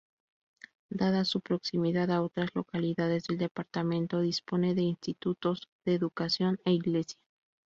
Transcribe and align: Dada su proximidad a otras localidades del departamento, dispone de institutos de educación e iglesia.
Dada 0.89 1.25
su 1.25 1.41
proximidad 1.41 2.09
a 2.09 2.23
otras 2.23 2.55
localidades 2.55 3.25
del 3.27 3.37
departamento, 3.37 4.19
dispone 4.21 4.73
de 4.73 4.81
institutos 4.81 5.69
de 5.85 5.93
educación 5.93 6.57
e 6.65 6.71
iglesia. 6.73 7.19